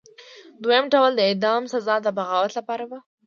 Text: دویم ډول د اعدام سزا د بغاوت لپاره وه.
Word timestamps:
دویم 0.63 0.85
ډول 0.93 1.11
د 1.15 1.21
اعدام 1.29 1.63
سزا 1.73 1.95
د 2.01 2.07
بغاوت 2.17 2.51
لپاره 2.59 2.83
وه. 2.89 2.99